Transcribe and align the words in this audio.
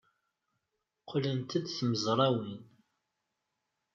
Qqlent-d 1.01 1.65
tmezrawin. 1.69 2.61